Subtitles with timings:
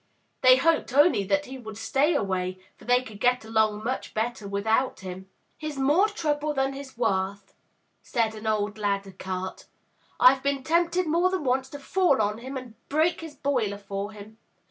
[0.41, 4.47] They hoped only that he would stay away, for they could get along much better
[4.47, 5.29] without him.
[5.59, 7.53] "He's more trouble than he's worth,"
[8.01, 9.67] said an old ladder cart.
[10.19, 14.11] "Fve been tempted more than once to fall on him and break his boiler for
[14.11, 14.39] him.